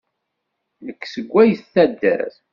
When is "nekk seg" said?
0.85-1.25